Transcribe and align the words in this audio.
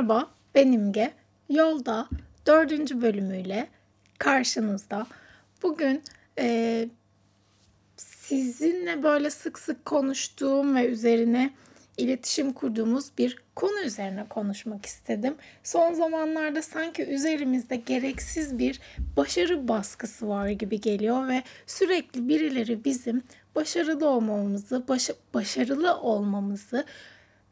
Merhaba, 0.00 0.30
ben 0.54 0.72
İmge. 0.72 1.12
Yolda 1.48 2.08
dördüncü 2.46 3.02
bölümüyle 3.02 3.68
karşınızda. 4.18 5.06
Bugün 5.62 6.02
e, 6.38 6.88
sizinle 7.96 9.02
böyle 9.02 9.30
sık 9.30 9.58
sık 9.58 9.84
konuştuğum 9.84 10.74
ve 10.74 10.86
üzerine 10.86 11.50
iletişim 11.96 12.52
kurduğumuz 12.52 13.10
bir 13.18 13.36
konu 13.54 13.80
üzerine 13.80 14.26
konuşmak 14.28 14.86
istedim. 14.86 15.34
Son 15.64 15.94
zamanlarda 15.94 16.62
sanki 16.62 17.02
üzerimizde 17.06 17.76
gereksiz 17.76 18.58
bir 18.58 18.80
başarı 19.16 19.68
baskısı 19.68 20.28
var 20.28 20.48
gibi 20.48 20.80
geliyor 20.80 21.28
ve 21.28 21.42
sürekli 21.66 22.28
birileri 22.28 22.84
bizim 22.84 23.22
başarılı 23.54 24.08
olmamızı, 24.08 24.88
baş, 24.88 25.10
başarılı 25.34 25.96
olmamızı, 25.96 26.84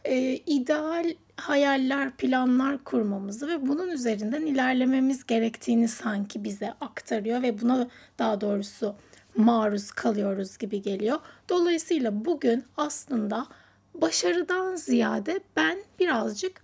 e, 0.09 0.37
ideal 0.37 1.15
hayaller, 1.37 2.11
planlar 2.11 2.85
kurmamızı 2.85 3.49
ve 3.49 3.67
bunun 3.69 3.89
üzerinden 3.89 4.47
ilerlememiz 4.47 5.27
gerektiğini 5.27 5.89
sanki 5.89 6.45
bize 6.45 6.75
aktarıyor 6.81 7.43
ve 7.43 7.61
buna 7.61 7.89
daha 8.19 8.41
doğrusu 8.41 8.95
maruz 9.37 9.91
kalıyoruz 9.91 10.59
gibi 10.59 10.83
geliyor. 10.83 11.19
Dolayısıyla 11.49 12.25
bugün 12.25 12.65
aslında 12.77 13.47
başarıdan 13.95 14.77
ziyade 14.77 15.41
ben 15.57 15.79
birazcık 16.01 16.63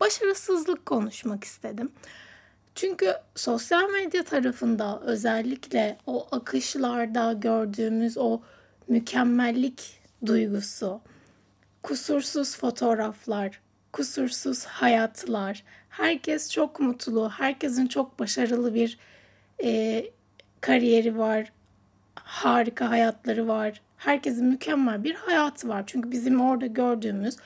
başarısızlık 0.00 0.86
konuşmak 0.86 1.44
istedim. 1.44 1.92
Çünkü 2.74 3.14
sosyal 3.34 3.90
medya 3.90 4.24
tarafında 4.24 5.00
özellikle 5.00 5.98
o 6.06 6.26
akışlarda 6.32 7.32
gördüğümüz 7.32 8.18
o 8.18 8.40
mükemmellik 8.88 10.00
duygusu, 10.26 11.00
kusursuz 11.82 12.56
fotoğraflar, 12.56 13.60
kusursuz 13.92 14.64
hayatlar, 14.64 15.64
herkes 15.88 16.50
çok 16.50 16.80
mutlu, 16.80 17.30
herkesin 17.30 17.86
çok 17.86 18.18
başarılı 18.18 18.74
bir 18.74 18.98
e, 19.64 20.04
kariyeri 20.60 21.18
var, 21.18 21.52
harika 22.14 22.90
hayatları 22.90 23.48
var, 23.48 23.80
herkesin 23.96 24.46
mükemmel 24.46 25.04
bir 25.04 25.14
hayatı 25.14 25.68
var. 25.68 25.84
Çünkü 25.86 26.10
bizim 26.10 26.40
orada 26.40 26.66
gördüğümüz, 26.66 27.36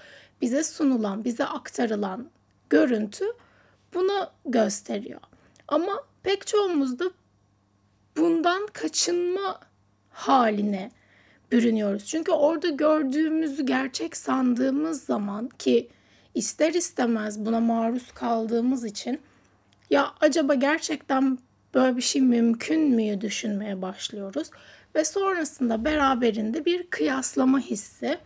bize 0.41 0.65
sunulan, 0.65 1.25
bize 1.25 1.45
aktarılan 1.45 2.31
görüntü 2.71 3.25
bunu 3.95 4.31
gösteriyor. 4.45 5.21
Ama 5.69 6.03
pek 6.23 6.47
çoğumuz 6.47 6.99
da 6.99 7.05
bundan 8.17 8.67
kaçınma 8.73 9.61
haline 10.11 10.91
bürünüyoruz. 11.53 12.07
Çünkü 12.07 12.33
orada 12.33 12.69
gördüğümüzü 12.69 13.67
gerçek 13.67 14.17
sandığımız 14.17 15.05
zaman 15.05 15.49
ki 15.49 15.89
ister 16.35 16.75
istemez 16.75 17.47
buna 17.47 17.61
maruz 17.61 18.13
kaldığımız 18.13 18.85
için 18.85 19.21
ya 19.91 20.13
acaba 20.21 20.55
gerçekten 20.55 21.39
böyle 21.75 21.97
bir 21.97 22.03
şey 22.03 22.23
mümkün 22.23 22.81
müyü 22.81 23.21
düşünmeye 23.21 23.83
başlıyoruz 23.83 24.51
ve 24.95 25.05
sonrasında 25.05 25.85
beraberinde 25.85 26.65
bir 26.65 26.87
kıyaslama 26.87 27.61
hissi 27.61 28.19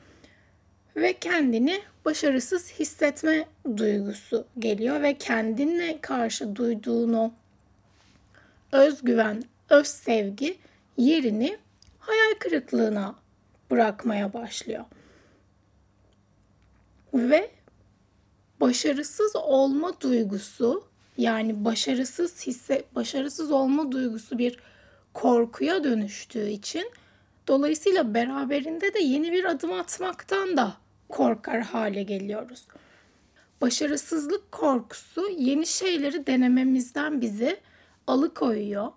ve 0.97 1.13
kendini 1.13 1.81
başarısız 2.05 2.73
hissetme 2.73 3.45
duygusu 3.77 4.47
geliyor 4.59 5.03
ve 5.03 5.19
kendine 5.19 6.01
karşı 6.01 6.57
duyduğun 6.57 7.13
o 7.13 7.33
özgüven, 8.73 9.43
öz 9.71 9.87
sevgi 9.87 10.59
yerini 10.97 11.59
hayal 12.11 12.35
kırıklığına 12.39 13.15
bırakmaya 13.71 14.33
başlıyor. 14.33 14.85
Ve 17.15 17.51
başarısız 18.61 19.37
olma 19.37 20.01
duygusu 20.01 20.85
yani 21.19 21.65
başarısız 21.65 22.47
hisse 22.47 22.85
başarısız 22.95 23.51
olma 23.51 23.93
duygusu 23.93 24.39
bir 24.39 24.59
korkuya 25.15 25.85
dönüştüğü 25.85 26.49
için 26.49 26.91
dolayısıyla 27.49 28.15
beraberinde 28.15 28.95
de 28.95 28.99
yeni 28.99 29.33
bir 29.33 29.45
adım 29.45 29.73
atmaktan 29.73 30.57
da 30.57 30.75
korkar 31.09 31.61
hale 31.61 32.03
geliyoruz. 32.03 32.67
Başarısızlık 33.61 34.53
korkusu 34.53 35.29
yeni 35.39 35.67
şeyleri 35.67 36.27
denememizden 36.27 37.21
bizi 37.21 37.61
alıkoyuyor. 38.07 38.93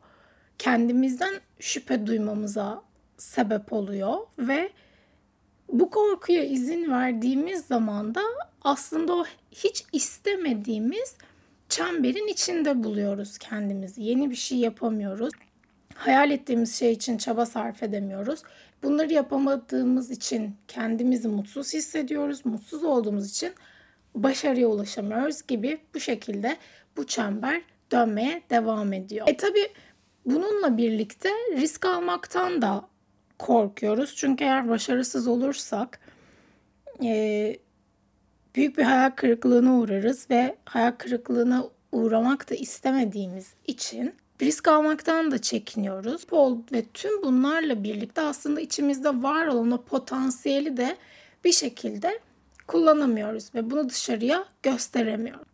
Kendimizden 0.60 1.34
şüphe 1.60 2.08
duymamıza 2.08 2.84
sebep 3.24 3.74
oluyor 3.74 4.18
ve 4.40 4.70
bu 5.70 5.90
korkuya 5.90 6.44
izin 6.44 6.92
verdiğimiz 6.92 7.66
zaman 7.66 8.16
da 8.16 8.22
aslında 8.62 9.16
o 9.16 9.26
hiç 9.52 9.86
istemediğimiz 9.92 11.16
çemberin 11.70 12.28
içinde 12.28 12.84
buluyoruz 12.84 13.38
kendimizi. 13.38 14.04
Yeni 14.04 14.30
bir 14.30 14.36
şey 14.36 14.58
yapamıyoruz. 14.58 15.34
Hayal 15.96 16.32
ettiğimiz 16.32 16.76
şey 16.76 16.92
için 16.92 17.18
çaba 17.18 17.46
sarf 17.46 17.84
edemiyoruz. 17.84 18.44
Bunları 18.84 19.14
yapamadığımız 19.14 20.12
için 20.12 20.56
kendimizi 20.68 21.28
mutsuz 21.28 21.74
hissediyoruz. 21.74 22.46
Mutsuz 22.46 22.84
olduğumuz 22.84 23.30
için 23.30 23.54
başarıya 24.16 24.68
ulaşamıyoruz 24.68 25.48
gibi 25.48 25.78
bu 25.96 26.00
şekilde 26.00 26.58
bu 26.98 27.08
çember 27.08 27.62
dönmeye 27.92 28.42
devam 28.50 28.94
ediyor. 28.94 29.28
E 29.30 29.38
tabi 29.38 29.60
bununla 30.26 30.78
birlikte 30.78 31.30
risk 31.56 31.86
almaktan 31.86 32.62
da 32.62 32.93
korkuyoruz. 33.40 34.16
Çünkü 34.16 34.44
eğer 34.44 34.70
başarısız 34.70 35.28
olursak 35.28 36.00
e, 37.04 37.58
büyük 38.56 38.78
bir 38.78 38.84
hayal 38.84 39.10
kırıklığına 39.10 39.80
uğrarız 39.80 40.30
ve 40.30 40.56
hayal 40.66 40.92
kırıklığına 40.92 41.70
uğramak 41.92 42.50
da 42.50 42.56
istemediğimiz 42.56 43.54
için 43.68 44.16
risk 44.42 44.68
almaktan 44.68 45.32
da 45.32 45.42
çekiniyoruz. 45.42 46.26
Ve 46.72 46.86
tüm 46.94 47.24
bunlarla 47.24 47.84
birlikte 47.84 48.22
aslında 48.22 48.62
içimizde 48.62 49.10
var 49.24 49.48
olan 49.48 49.72
o 49.72 49.82
potansiyeli 49.82 50.78
de 50.78 50.98
bir 51.44 51.52
şekilde 51.52 52.20
kullanamıyoruz 52.68 53.56
ve 53.56 53.72
bunu 53.72 53.90
dışarıya 53.90 54.46
gösteremiyoruz. 54.64 55.48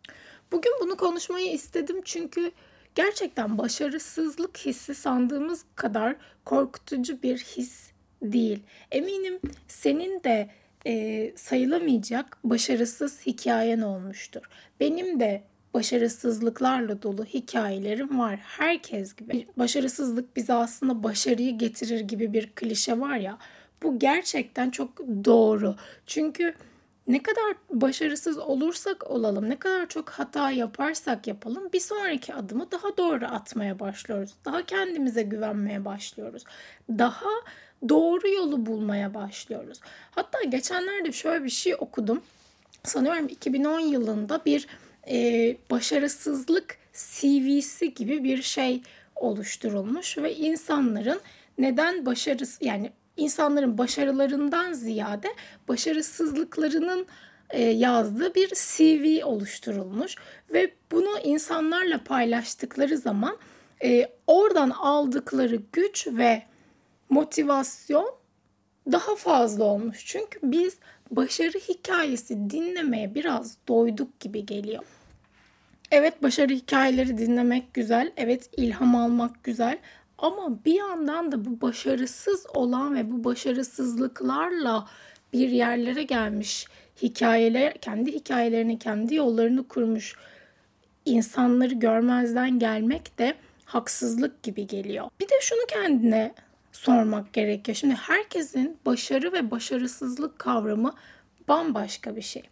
Bugün 0.51 0.73
bunu 0.81 0.97
konuşmayı 0.97 1.51
istedim 1.51 2.01
çünkü 2.05 2.51
gerçekten 2.99 3.57
başarısızlık 3.57 4.57
hissi 4.57 4.95
sandığımız 4.95 5.65
kadar 5.75 6.15
korkutucu 6.45 7.23
bir 7.23 7.37
his 7.37 7.91
değil. 8.21 8.59
Eminim 8.91 9.39
senin 9.67 10.23
de 10.23 10.49
e, 10.85 11.31
sayılamayacak 11.35 12.37
başarısız 12.43 13.25
hikayen 13.25 13.81
olmuştur. 13.81 14.41
Benim 14.79 15.19
de 15.19 15.43
başarısızlıklarla 15.73 17.01
dolu 17.01 17.25
hikayelerim 17.25 18.19
var. 18.19 18.39
Herkes 18.43 19.15
gibi. 19.15 19.47
Başarısızlık 19.57 20.35
bize 20.35 20.53
aslında 20.53 21.03
başarıyı 21.03 21.57
getirir 21.57 21.99
gibi 21.99 22.33
bir 22.33 22.49
klişe 22.55 22.99
var 22.99 23.17
ya. 23.17 23.37
Bu 23.83 23.99
gerçekten 23.99 24.69
çok 24.69 24.97
doğru. 25.25 25.75
Çünkü 26.05 26.55
ne 27.09 27.23
kadar 27.23 27.55
başarısız 27.69 28.37
olursak 28.37 29.11
olalım, 29.11 29.49
ne 29.49 29.59
kadar 29.59 29.87
çok 29.87 30.09
hata 30.09 30.51
yaparsak 30.51 31.27
yapalım 31.27 31.69
bir 31.73 31.79
sonraki 31.79 32.33
adımı 32.33 32.71
daha 32.71 32.97
doğru 32.97 33.25
atmaya 33.25 33.79
başlıyoruz. 33.79 34.31
Daha 34.45 34.65
kendimize 34.65 35.23
güvenmeye 35.23 35.85
başlıyoruz. 35.85 36.43
Daha 36.89 37.29
doğru 37.89 38.29
yolu 38.29 38.65
bulmaya 38.65 39.13
başlıyoruz. 39.13 39.79
Hatta 40.11 40.43
geçenlerde 40.43 41.11
şöyle 41.11 41.43
bir 41.43 41.49
şey 41.49 41.75
okudum. 41.79 42.21
Sanıyorum 42.83 43.27
2010 43.27 43.79
yılında 43.79 44.41
bir 44.45 44.67
e, 45.07 45.57
başarısızlık 45.71 46.77
CV'si 46.93 47.93
gibi 47.93 48.23
bir 48.23 48.41
şey 48.41 48.81
oluşturulmuş 49.15 50.17
ve 50.17 50.35
insanların 50.35 51.21
neden 51.57 52.05
başarısı 52.05 52.65
yani 52.65 52.91
insanların 53.19 53.77
başarılarından 53.77 54.73
ziyade 54.73 55.27
başarısızlıklarının 55.67 57.05
e, 57.49 57.63
yazdığı 57.63 58.35
bir 58.35 58.49
CV 58.49 59.25
oluşturulmuş 59.25 60.15
ve 60.53 60.71
bunu 60.91 61.19
insanlarla 61.23 62.03
paylaştıkları 62.03 62.97
zaman 62.97 63.37
e, 63.83 64.07
oradan 64.27 64.69
aldıkları 64.69 65.61
güç 65.73 66.07
ve 66.07 66.43
motivasyon 67.09 68.11
daha 68.91 69.15
fazla 69.15 69.63
olmuş. 69.63 70.05
Çünkü 70.05 70.39
biz 70.43 70.77
başarı 71.11 71.57
hikayesi 71.57 72.49
dinlemeye 72.49 73.15
biraz 73.15 73.57
doyduk 73.67 74.19
gibi 74.19 74.45
geliyor. 74.45 74.83
Evet 75.91 76.23
başarı 76.23 76.53
hikayeleri 76.53 77.17
dinlemek 77.17 77.73
güzel. 77.73 78.11
Evet 78.17 78.49
ilham 78.57 78.95
almak 78.95 79.43
güzel. 79.43 79.77
Ama 80.21 80.65
bir 80.65 80.73
yandan 80.73 81.31
da 81.31 81.45
bu 81.45 81.61
başarısız 81.61 82.45
olan 82.53 82.95
ve 82.95 83.11
bu 83.11 83.23
başarısızlıklarla 83.23 84.87
bir 85.33 85.49
yerlere 85.49 86.03
gelmiş 86.03 86.67
hikayeler, 87.01 87.73
kendi 87.73 88.11
hikayelerini, 88.11 88.79
kendi 88.79 89.15
yollarını 89.15 89.67
kurmuş 89.67 90.15
insanları 91.05 91.73
görmezden 91.73 92.59
gelmek 92.59 93.19
de 93.19 93.35
haksızlık 93.65 94.43
gibi 94.43 94.67
geliyor. 94.67 95.09
Bir 95.19 95.25
de 95.25 95.33
şunu 95.41 95.65
kendine 95.67 96.33
sormak 96.71 97.33
gerekiyor. 97.33 97.75
Şimdi 97.75 97.93
herkesin 97.93 98.77
başarı 98.85 99.33
ve 99.33 99.51
başarısızlık 99.51 100.39
kavramı 100.39 100.93
bambaşka 101.47 102.15
bir 102.15 102.21
şey. 102.21 102.43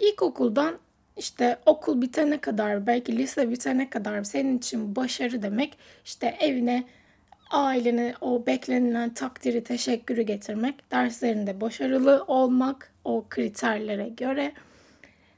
İlkokuldan 0.00 0.78
işte 1.16 1.58
okul 1.66 2.02
bitene 2.02 2.40
kadar 2.40 2.86
belki 2.86 3.18
lise 3.18 3.50
bitene 3.50 3.90
kadar 3.90 4.24
senin 4.24 4.58
için 4.58 4.96
başarı 4.96 5.42
demek 5.42 5.78
işte 6.04 6.36
evine 6.40 6.84
ailene 7.50 8.14
o 8.20 8.46
beklenilen 8.46 9.14
takdiri 9.14 9.64
teşekkürü 9.64 10.22
getirmek, 10.22 10.90
derslerinde 10.90 11.60
başarılı 11.60 12.24
olmak 12.26 12.92
o 13.04 13.24
kriterlere 13.28 14.08
göre 14.08 14.52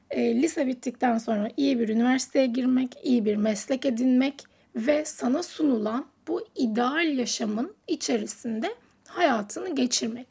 e, 0.09 0.41
lise 0.41 0.67
bittikten 0.67 1.17
sonra 1.17 1.49
iyi 1.57 1.79
bir 1.79 1.89
üniversiteye 1.89 2.45
girmek, 2.45 2.97
iyi 3.03 3.25
bir 3.25 3.35
meslek 3.35 3.85
edinmek 3.85 4.43
ve 4.75 5.05
sana 5.05 5.43
sunulan 5.43 6.05
bu 6.27 6.47
ideal 6.55 7.17
yaşamın 7.17 7.75
içerisinde 7.87 8.75
hayatını 9.07 9.75
geçirmek. 9.75 10.27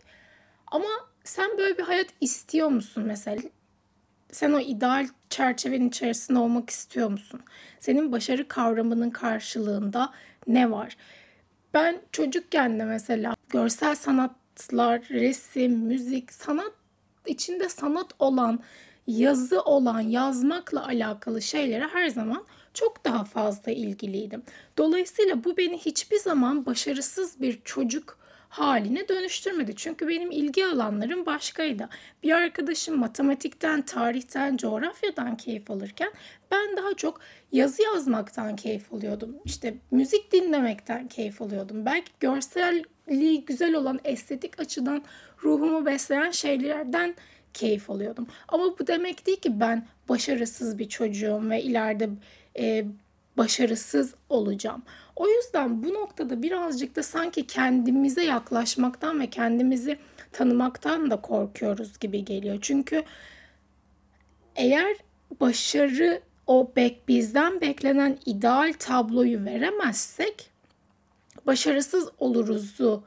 Ama 0.67 0.89
sen 1.25 1.59
böyle 1.59 1.79
bir 1.79 1.83
hayat 1.83 2.07
istiyor 2.21 2.69
musun 2.69 3.05
mesela? 3.07 3.43
Sen 4.33 4.53
o 4.53 4.61
ideal 4.61 5.09
çerçevenin 5.31 5.89
içerisinde 5.89 6.39
olmak 6.39 6.71
istiyor 6.71 7.11
musun? 7.11 7.41
Senin 7.81 8.13
başarı 8.13 8.49
kavramının 8.49 9.11
karşılığında 9.11 10.13
ne 10.47 10.71
var? 10.71 10.97
Ben 11.75 12.01
çocukken 12.13 12.79
de 12.79 12.85
mesela 12.85 13.35
görsel 13.49 13.95
sanatlar, 13.95 15.03
resim, 15.11 15.73
müzik, 15.73 16.33
sanat 16.33 16.73
içinde 17.27 17.69
sanat 17.69 18.13
olan, 18.19 18.61
yazı 19.07 19.61
olan, 19.63 20.01
yazmakla 20.01 20.87
alakalı 20.87 21.43
şeylere 21.43 21.87
her 21.87 22.09
zaman 22.09 22.45
çok 22.75 23.05
daha 23.05 23.25
fazla 23.25 23.73
ilgiliydim. 23.73 24.43
Dolayısıyla 24.79 25.45
bu 25.45 25.57
beni 25.57 25.79
hiçbir 25.79 26.19
zaman 26.19 26.67
başarısız 26.67 27.41
bir 27.41 27.61
çocuk 27.65 28.19
haline 28.59 29.09
dönüştürmedi. 29.09 29.77
Çünkü 29.77 30.09
benim 30.09 30.31
ilgi 30.31 30.67
alanlarım 30.67 31.27
başkaydı. 31.27 31.89
Bir 32.23 32.33
arkadaşım 32.33 32.99
matematikten, 32.99 33.83
tarihten, 33.83 34.57
coğrafyadan 34.57 35.37
keyif 35.37 35.71
alırken 35.71 36.13
ben 36.51 36.77
daha 36.77 36.95
çok 36.95 37.21
yazı 37.53 37.83
yazmaktan 37.83 38.57
keyif 38.57 38.93
alıyordum. 38.93 39.37
İşte 39.45 39.75
müzik 39.91 40.33
dinlemekten 40.33 41.09
keyif 41.09 41.43
alıyordum. 41.43 41.87
Belki 41.87 42.13
görselliği 42.21 43.45
güzel 43.45 43.75
olan 43.75 44.01
estetik 44.05 44.61
açıdan 44.61 45.03
ruhumu 45.43 45.87
besleyen 45.87 46.31
şeylerden 46.31 47.15
keyif 47.55 47.91
alıyordum. 47.91 48.27
Ama 48.49 48.79
bu 48.79 48.87
demek 48.87 49.27
değil 49.27 49.41
ki 49.41 49.61
ben 49.61 49.87
başarısız 50.09 50.79
bir 50.79 50.89
çocuğum 50.89 51.51
ve 51.51 51.63
ileride 51.63 52.09
e, 52.59 52.85
başarısız 53.37 54.15
olacağım. 54.29 54.83
O 55.17 55.29
yüzden 55.29 55.83
bu 55.83 55.95
noktada 55.95 56.43
birazcık 56.43 56.97
da 56.97 57.03
sanki 57.03 57.47
kendimize 57.47 58.25
yaklaşmaktan 58.25 59.21
ve 59.21 59.31
kendimizi 59.31 59.99
tanımaktan 60.33 61.11
da 61.11 61.21
korkuyoruz 61.21 61.99
gibi 61.99 62.25
geliyor. 62.25 62.59
Çünkü 62.61 63.03
eğer 64.57 64.97
başarı 65.41 66.21
o 66.47 66.73
bek 66.77 67.09
bizden 67.09 67.61
beklenen 67.61 68.19
ideal 68.27 68.75
tabloyu 68.79 69.45
veremezsek 69.45 70.51
başarısız 71.47 72.09
oluruzu 72.19 73.05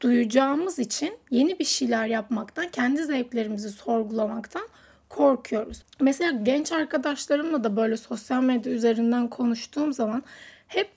duyacağımız 0.00 0.78
için 0.78 1.18
yeni 1.30 1.58
bir 1.58 1.64
şeyler 1.64 2.06
yapmaktan, 2.06 2.68
kendi 2.68 3.04
zevklerimizi 3.04 3.70
sorgulamaktan 3.70 4.68
korkuyoruz. 5.10 5.82
Mesela 6.00 6.30
genç 6.42 6.72
arkadaşlarımla 6.72 7.64
da 7.64 7.76
böyle 7.76 7.96
sosyal 7.96 8.42
medya 8.42 8.72
üzerinden 8.72 9.28
konuştuğum 9.28 9.92
zaman 9.92 10.22
hep 10.68 10.90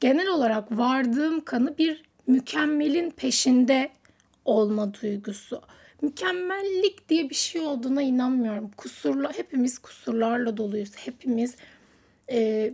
genel 0.00 0.28
olarak 0.28 0.78
vardığım 0.78 1.44
kanı 1.44 1.78
bir 1.78 2.02
mükemmelin 2.26 3.10
peşinde 3.10 3.90
olma 4.44 4.94
duygusu. 4.94 5.62
Mükemmellik 6.02 7.08
diye 7.08 7.30
bir 7.30 7.34
şey 7.34 7.60
olduğuna 7.60 8.02
inanmıyorum. 8.02 8.70
Kusurla 8.76 9.32
hepimiz 9.32 9.78
kusurlarla 9.78 10.56
doluyuz. 10.56 10.96
Hepimiz 10.96 11.56
e, 12.30 12.72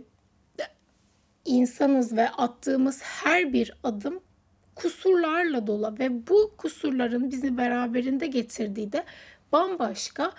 insanız 1.45 2.15
ve 2.15 2.29
attığımız 2.29 3.01
her 3.03 3.53
bir 3.53 3.73
adım 3.83 4.19
kusurlarla 4.75 5.67
dolu 5.67 5.95
ve 5.99 6.27
bu 6.27 6.53
kusurların 6.57 7.31
bizi 7.31 7.57
beraberinde 7.57 8.27
getirdiği 8.27 8.91
de 8.91 9.03
bambaşka 9.53 10.31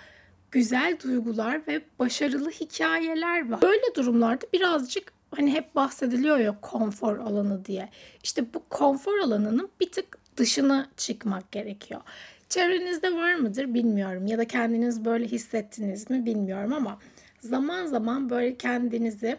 güzel 0.50 0.99
duygular 1.05 1.66
ve 1.69 1.82
başarılı 1.99 2.50
hikayeler 2.50 3.50
var. 3.50 3.62
Böyle 3.62 3.94
durumlarda 3.96 4.46
birazcık 4.52 5.12
hani 5.31 5.52
hep 5.52 5.75
bahsediliyor 5.75 6.38
ya 6.38 6.61
konfor 6.61 7.19
alanı 7.19 7.64
diye. 7.64 7.88
İşte 8.22 8.55
bu 8.55 8.62
konfor 8.70 9.19
alanının 9.19 9.70
bir 9.81 9.93
tık 9.93 10.19
dışına 10.37 10.88
çıkmak 10.96 11.52
gerekiyor. 11.52 12.00
Çevrenizde 12.49 13.14
var 13.14 13.34
mıdır 13.34 13.75
bilmiyorum 13.75 14.26
ya 14.26 14.38
da 14.38 14.44
kendiniz 14.44 15.05
böyle 15.05 15.26
hissettiniz 15.26 16.10
mi 16.10 16.26
bilmiyorum 16.26 16.72
ama 16.72 16.99
zaman 17.40 17.87
zaman 17.87 18.31
böyle 18.31 18.56
kendinizi 18.56 19.37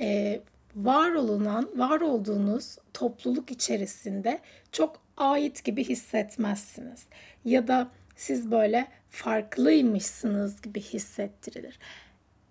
e, 0.00 0.40
var 0.76 1.10
olunan, 1.10 1.68
var 1.76 2.00
olduğunuz 2.00 2.76
topluluk 2.94 3.50
içerisinde 3.50 4.40
çok 4.72 5.00
ait 5.16 5.64
gibi 5.64 5.84
hissetmezsiniz. 5.84 7.06
Ya 7.44 7.68
da 7.68 7.88
siz 8.18 8.50
böyle 8.50 8.88
farklıymışsınız 9.10 10.62
gibi 10.62 10.80
hissettirilir. 10.80 11.78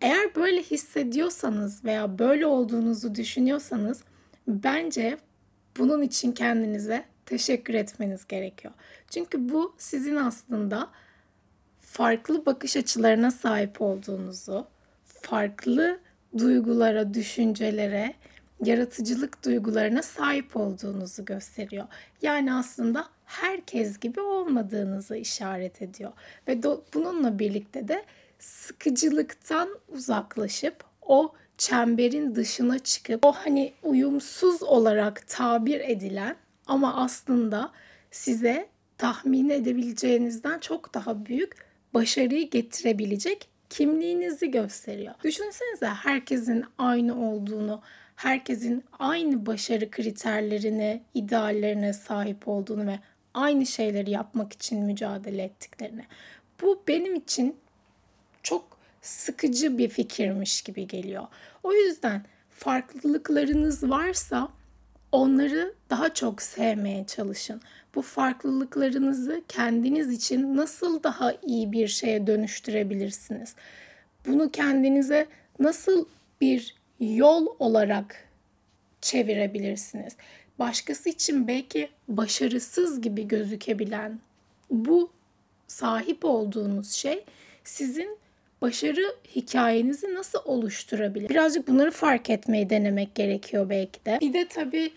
Eğer 0.01 0.35
böyle 0.35 0.61
hissediyorsanız 0.61 1.85
veya 1.85 2.19
böyle 2.19 2.45
olduğunuzu 2.45 3.15
düşünüyorsanız 3.15 4.03
bence 4.47 5.17
bunun 5.77 6.01
için 6.01 6.31
kendinize 6.31 7.05
teşekkür 7.25 7.73
etmeniz 7.73 8.27
gerekiyor. 8.27 8.73
Çünkü 9.09 9.49
bu 9.49 9.75
sizin 9.77 10.15
aslında 10.15 10.89
farklı 11.81 12.45
bakış 12.45 12.77
açılarına 12.77 13.31
sahip 13.31 13.81
olduğunuzu, 13.81 14.67
farklı 15.05 15.99
duygulara, 16.37 17.13
düşüncelere, 17.13 18.13
yaratıcılık 18.63 19.45
duygularına 19.45 20.01
sahip 20.01 20.57
olduğunuzu 20.57 21.25
gösteriyor. 21.25 21.85
Yani 22.21 22.53
aslında 22.53 23.16
herkes 23.27 24.00
gibi 24.00 24.21
olmadığınızı 24.21 25.18
işaret 25.18 25.81
ediyor. 25.81 26.12
Ve 26.47 26.53
do- 26.53 26.81
bununla 26.94 27.39
birlikte 27.39 27.88
de 27.88 28.06
sıkıcılıktan 28.40 29.69
uzaklaşıp 29.90 30.83
o 31.01 31.33
çemberin 31.57 32.35
dışına 32.35 32.80
çıkıp 32.80 33.25
o 33.25 33.31
hani 33.31 33.73
uyumsuz 33.83 34.63
olarak 34.63 35.28
tabir 35.28 35.80
edilen 35.80 36.35
ama 36.68 36.95
aslında 36.95 37.71
size 38.11 38.68
tahmin 38.97 39.49
edebileceğinizden 39.49 40.59
çok 40.59 40.94
daha 40.94 41.25
büyük 41.25 41.56
başarıyı 41.94 42.49
getirebilecek 42.49 43.49
kimliğinizi 43.69 44.51
gösteriyor. 44.51 45.13
Düşünsenize 45.23 45.87
herkesin 45.87 46.66
aynı 46.78 47.30
olduğunu, 47.30 47.81
herkesin 48.16 48.83
aynı 48.99 49.45
başarı 49.45 49.92
kriterlerine, 49.92 51.04
ideallerine 51.13 51.94
sahip 51.94 52.47
olduğunu 52.47 52.87
ve 52.87 52.99
aynı 53.37 53.65
şeyleri 53.65 54.11
yapmak 54.11 54.53
için 54.53 54.83
mücadele 54.83 55.44
ettiklerini. 55.44 56.06
Bu 56.61 56.83
benim 56.87 57.15
için 57.15 57.56
çok 58.44 58.77
sıkıcı 59.01 59.77
bir 59.77 59.89
fikirmiş 59.89 60.61
gibi 60.61 60.87
geliyor. 60.87 61.27
O 61.63 61.73
yüzden 61.73 62.25
farklılıklarınız 62.49 63.89
varsa 63.89 64.49
onları 65.11 65.73
daha 65.89 66.13
çok 66.13 66.41
sevmeye 66.41 67.06
çalışın. 67.06 67.61
Bu 67.95 68.01
farklılıklarınızı 68.01 69.41
kendiniz 69.47 70.11
için 70.11 70.57
nasıl 70.57 71.03
daha 71.03 71.33
iyi 71.33 71.71
bir 71.71 71.87
şeye 71.87 72.27
dönüştürebilirsiniz? 72.27 73.56
Bunu 74.25 74.51
kendinize 74.51 75.27
nasıl 75.59 76.06
bir 76.41 76.75
yol 76.99 77.47
olarak 77.59 78.15
çevirebilirsiniz? 79.01 80.15
Başkası 80.59 81.09
için 81.09 81.47
belki 81.47 81.90
başarısız 82.07 83.02
gibi 83.02 83.28
gözükebilen 83.28 84.19
bu 84.69 85.11
sahip 85.68 86.26
olduğunuz 86.26 86.92
şey 86.92 87.26
sizin 87.64 88.18
başarı 88.61 89.16
hikayenizi 89.35 90.14
nasıl 90.14 90.40
oluşturabilir? 90.45 91.30
Birazcık 91.30 91.68
bunları 91.68 91.92
fark 91.92 92.30
etmeyi 92.30 92.69
denemek 92.69 93.16
gerekiyor 93.16 93.69
belki 93.69 94.06
de. 94.06 94.18
Bir 94.21 94.33
de 94.33 94.47
tabii 94.47 94.92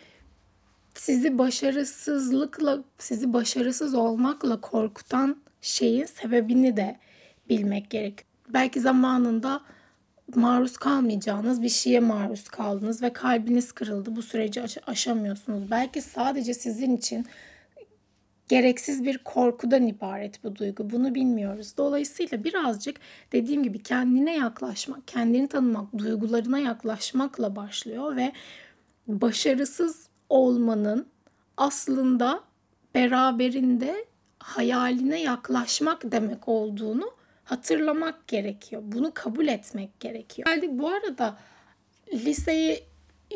sizi 0.94 1.38
başarısızlıkla, 1.38 2.84
sizi 2.98 3.32
başarısız 3.32 3.94
olmakla 3.94 4.60
korkutan 4.60 5.36
şeyin 5.60 6.04
sebebini 6.04 6.76
de 6.76 6.96
bilmek 7.48 7.90
gerekiyor. 7.90 8.26
Belki 8.48 8.80
zamanında 8.80 9.60
maruz 10.36 10.76
kalmayacağınız 10.76 11.62
bir 11.62 11.68
şeye 11.68 12.00
maruz 12.00 12.48
kaldınız 12.48 13.02
ve 13.02 13.12
kalbiniz 13.12 13.72
kırıldı. 13.72 14.16
Bu 14.16 14.22
süreci 14.22 14.62
aş- 14.62 14.78
aşamıyorsunuz. 14.86 15.70
Belki 15.70 16.02
sadece 16.02 16.54
sizin 16.54 16.96
için 16.96 17.26
gereksiz 18.48 19.04
bir 19.04 19.18
korkudan 19.18 19.86
ibaret 19.86 20.44
bu 20.44 20.56
duygu. 20.56 20.90
Bunu 20.90 21.14
bilmiyoruz. 21.14 21.76
Dolayısıyla 21.76 22.44
birazcık 22.44 22.96
dediğim 23.32 23.62
gibi 23.62 23.82
kendine 23.82 24.36
yaklaşmak, 24.36 25.08
kendini 25.08 25.48
tanımak, 25.48 25.98
duygularına 25.98 26.58
yaklaşmakla 26.58 27.56
başlıyor 27.56 28.16
ve 28.16 28.32
başarısız 29.08 30.08
olmanın 30.28 31.06
aslında 31.56 32.40
beraberinde 32.94 34.04
hayaline 34.38 35.20
yaklaşmak 35.22 36.12
demek 36.12 36.48
olduğunu 36.48 37.10
hatırlamak 37.50 38.28
gerekiyor. 38.28 38.82
Bunu 38.84 39.14
kabul 39.14 39.48
etmek 39.48 40.00
gerekiyor. 40.00 40.48
Yani 40.48 40.78
bu 40.78 40.88
arada 40.88 41.38
liseyi, 42.12 42.84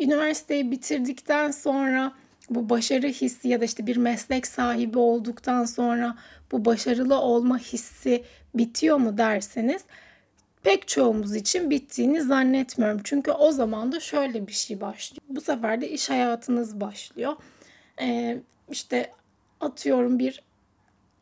üniversiteyi 0.00 0.70
bitirdikten 0.70 1.50
sonra 1.50 2.12
bu 2.50 2.70
başarı 2.70 3.06
hissi 3.06 3.48
ya 3.48 3.60
da 3.60 3.64
işte 3.64 3.86
bir 3.86 3.96
meslek 3.96 4.46
sahibi 4.46 4.98
olduktan 4.98 5.64
sonra 5.64 6.16
bu 6.52 6.64
başarılı 6.64 7.18
olma 7.18 7.58
hissi 7.58 8.24
bitiyor 8.54 8.96
mu 8.96 9.18
derseniz 9.18 9.84
pek 10.62 10.88
çoğumuz 10.88 11.34
için 11.34 11.70
bittiğini 11.70 12.22
zannetmiyorum. 12.22 13.00
Çünkü 13.04 13.30
o 13.30 13.52
zaman 13.52 13.92
da 13.92 14.00
şöyle 14.00 14.46
bir 14.46 14.52
şey 14.52 14.80
başlıyor. 14.80 15.22
Bu 15.28 15.40
sefer 15.40 15.80
de 15.80 15.90
iş 15.90 16.10
hayatınız 16.10 16.80
başlıyor. 16.80 17.36
Ee, 18.00 18.38
işte 18.70 19.12
atıyorum 19.60 20.18
bir 20.18 20.42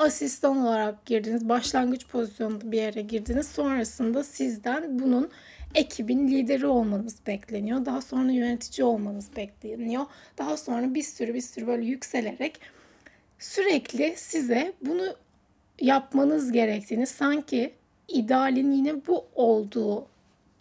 asistan 0.02 0.56
olarak 0.56 1.06
girdiniz. 1.06 1.48
Başlangıç 1.48 2.06
pozisyonunda 2.06 2.72
bir 2.72 2.78
yere 2.78 3.02
girdiniz. 3.02 3.48
Sonrasında 3.48 4.24
sizden 4.24 4.98
bunun 4.98 5.30
ekibin 5.74 6.28
lideri 6.28 6.66
olmanız 6.66 7.26
bekleniyor. 7.26 7.84
Daha 7.84 8.00
sonra 8.00 8.32
yönetici 8.32 8.84
olmanız 8.84 9.36
bekleniyor. 9.36 10.06
Daha 10.38 10.56
sonra 10.56 10.94
bir 10.94 11.02
sürü 11.02 11.34
bir 11.34 11.40
sürü 11.40 11.66
böyle 11.66 11.84
yükselerek 11.84 12.60
sürekli 13.38 14.14
size 14.16 14.72
bunu 14.80 15.16
yapmanız 15.80 16.52
gerektiğini 16.52 17.06
sanki 17.06 17.72
idealin 18.08 18.72
yine 18.72 19.06
bu 19.06 19.24
olduğu 19.34 20.06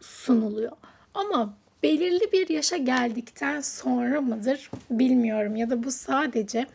sunuluyor. 0.01 0.71
Ama 1.13 1.53
belirli 1.83 2.31
bir 2.31 2.50
yaşa 2.50 2.77
geldikten 2.77 3.62
sonra 3.62 4.21
mıdır 4.21 4.71
bilmiyorum 4.89 5.55
ya 5.55 5.69
da 5.69 5.83
bu 5.83 5.91
sadece 5.91 6.65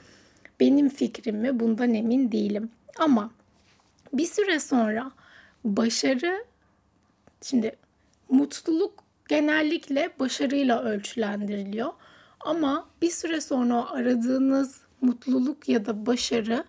benim 0.60 0.88
fikrim 0.88 1.36
mi 1.36 1.60
bundan 1.60 1.94
emin 1.94 2.32
değilim. 2.32 2.70
Ama 2.98 3.30
bir 4.12 4.26
süre 4.26 4.60
sonra 4.60 5.12
başarı 5.64 6.44
şimdi 7.42 7.76
mutluluk 8.28 9.04
genellikle 9.28 10.10
başarıyla 10.20 10.82
ölçülendiriliyor. 10.82 11.92
Ama 12.40 12.88
bir 13.02 13.10
süre 13.10 13.40
sonra 13.40 13.90
aradığınız 13.90 14.80
mutluluk 15.00 15.68
ya 15.68 15.86
da 15.86 16.06
başarı 16.06 16.64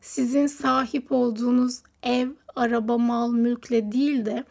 sizin 0.00 0.46
sahip 0.46 1.12
olduğunuz 1.12 1.82
ev, 2.02 2.28
araba, 2.56 2.98
mal, 2.98 3.32
mülkle 3.32 3.92
değil 3.92 4.26
de 4.26 4.44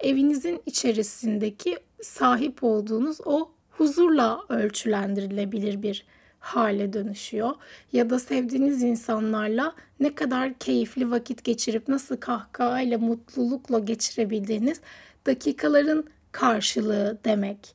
evinizin 0.00 0.62
içerisindeki 0.66 1.78
sahip 2.02 2.64
olduğunuz 2.64 3.18
o 3.24 3.50
huzurla 3.70 4.40
ölçülendirilebilir 4.48 5.82
bir 5.82 6.06
hale 6.42 6.92
dönüşüyor. 6.92 7.50
Ya 7.92 8.10
da 8.10 8.18
sevdiğiniz 8.18 8.82
insanlarla 8.82 9.74
ne 10.00 10.14
kadar 10.14 10.54
keyifli 10.54 11.10
vakit 11.10 11.44
geçirip 11.44 11.88
nasıl 11.88 12.16
kahkahayla, 12.16 12.98
mutlulukla 12.98 13.78
geçirebildiğiniz 13.78 14.80
dakikaların 15.26 16.04
karşılığı 16.32 17.18
demek 17.24 17.74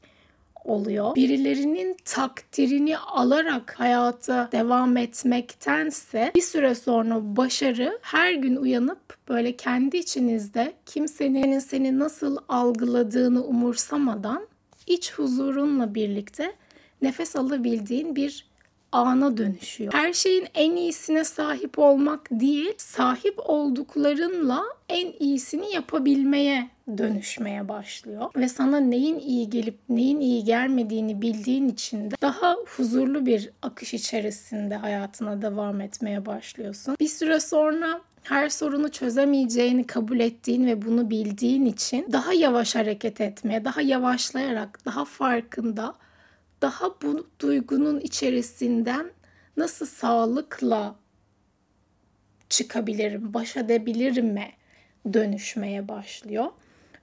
oluyor. 0.65 1.15
Birilerinin 1.15 1.97
takdirini 2.05 2.97
alarak 2.97 3.79
hayata 3.79 4.49
devam 4.51 4.97
etmektense 4.97 6.31
bir 6.35 6.41
süre 6.41 6.75
sonra 6.75 7.37
başarı 7.37 7.99
her 8.01 8.33
gün 8.33 8.55
uyanıp 8.55 9.17
böyle 9.29 9.55
kendi 9.55 9.97
içinizde 9.97 10.73
kimsenin 10.85 11.59
seni 11.59 11.99
nasıl 11.99 12.37
algıladığını 12.49 13.43
umursamadan 13.43 14.47
iç 14.87 15.13
huzurunla 15.13 15.95
birlikte 15.95 16.53
nefes 17.01 17.35
alabildiğin 17.35 18.15
bir 18.15 18.46
ana 18.91 19.37
dönüşüyor. 19.37 19.93
Her 19.93 20.13
şeyin 20.13 20.47
en 20.53 20.75
iyisine 20.75 21.23
sahip 21.23 21.79
olmak 21.79 22.27
değil, 22.31 22.73
sahip 22.77 23.35
olduklarınla 23.37 24.63
en 24.89 25.13
iyisini 25.19 25.73
yapabilmeye 25.73 26.69
dönüşmeye 26.97 27.69
başlıyor. 27.69 28.31
Ve 28.35 28.49
sana 28.49 28.79
neyin 28.79 29.19
iyi 29.19 29.49
gelip 29.49 29.77
neyin 29.89 30.19
iyi 30.19 30.43
gelmediğini 30.43 31.21
bildiğin 31.21 31.69
için 31.69 32.11
de 32.11 32.15
daha 32.21 32.55
huzurlu 32.77 33.25
bir 33.25 33.49
akış 33.61 33.93
içerisinde 33.93 34.75
hayatına 34.75 35.41
devam 35.41 35.81
etmeye 35.81 36.25
başlıyorsun. 36.25 36.95
Bir 36.99 37.07
süre 37.07 37.39
sonra 37.39 38.01
her 38.23 38.49
sorunu 38.49 38.91
çözemeyeceğini 38.91 39.87
kabul 39.87 40.19
ettiğin 40.19 40.65
ve 40.65 40.81
bunu 40.81 41.09
bildiğin 41.09 41.65
için 41.65 42.07
daha 42.11 42.33
yavaş 42.33 42.75
hareket 42.75 43.21
etmeye, 43.21 43.65
daha 43.65 43.81
yavaşlayarak, 43.81 44.85
daha 44.85 45.05
farkında 45.05 45.95
daha 46.61 47.01
bu 47.01 47.27
duygunun 47.39 47.99
içerisinden 47.99 49.11
nasıl 49.57 49.85
sağlıkla 49.85 50.95
çıkabilirim, 52.49 53.33
baş 53.33 53.57
edebilirim 53.57 54.27
mi 54.27 54.51
dönüşmeye 55.13 55.87
başlıyor. 55.87 56.45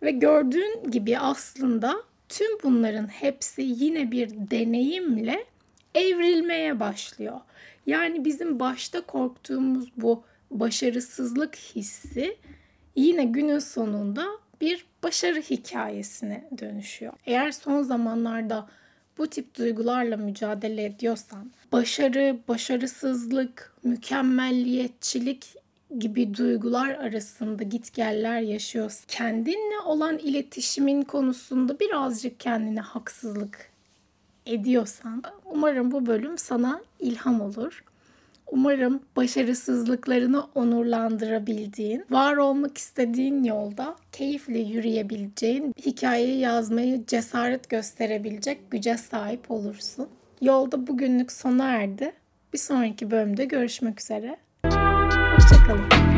Ve 0.03 0.11
gördüğün 0.11 0.91
gibi 0.91 1.19
aslında 1.19 1.95
tüm 2.29 2.63
bunların 2.63 3.07
hepsi 3.07 3.63
yine 3.63 4.11
bir 4.11 4.31
deneyimle 4.31 5.45
evrilmeye 5.95 6.81
başlıyor. 6.81 7.41
Yani 7.87 8.25
bizim 8.25 8.61
başta 8.61 9.01
korktuğumuz 9.01 9.93
bu 9.97 10.25
başarısızlık 10.51 11.57
hissi 11.57 12.37
yine 12.97 13.25
günün 13.25 13.59
sonunda 13.59 14.27
bir 14.61 14.87
başarı 15.03 15.41
hikayesine 15.41 16.49
dönüşüyor. 16.59 17.13
Eğer 17.27 17.53
son 17.53 17.83
zamanlarda 17.83 18.69
bu 19.19 19.27
tip 19.27 19.59
duygularla 19.59 20.17
mücadele 20.17 20.85
ediyorsan, 20.85 21.51
başarı, 21.73 22.39
başarısızlık, 22.49 23.75
mükemmelliyetçilik 23.83 25.55
gibi 25.99 26.37
duygular 26.37 26.91
arasında 26.91 27.63
gitgeller 27.63 28.41
yaşıyorsan, 28.41 29.05
kendinle 29.09 29.79
olan 29.85 30.19
iletişimin 30.19 31.03
konusunda 31.03 31.81
birazcık 31.81 32.41
kendine 32.41 32.81
haksızlık 32.81 33.71
ediyorsan, 34.47 35.23
umarım 35.45 35.93
bu 35.93 36.07
bölüm 36.07 36.39
sana 36.39 36.81
ilham 37.01 37.41
olur. 37.41 37.85
Umarım 38.47 39.01
başarısızlıklarını 39.17 40.45
onurlandırabildiğin, 40.55 42.05
var 42.11 42.37
olmak 42.37 42.79
istediğin 42.79 43.45
yolda 43.45 43.97
keyifle 44.13 44.59
yürüyebileceğin, 44.59 45.75
hikayeyi 45.87 46.39
yazmayı 46.39 47.07
cesaret 47.07 47.71
gösterebilecek 47.71 48.71
güce 48.71 48.97
sahip 48.97 49.51
olursun. 49.51 50.09
Yolda 50.41 50.87
bugünlük 50.87 51.33
sona 51.33 51.65
erdi. 51.65 52.13
Bir 52.53 52.59
sonraki 52.59 53.11
bölümde 53.11 53.45
görüşmek 53.45 54.01
üzere. 54.01 54.37
Hoşçakalın. 55.37 56.15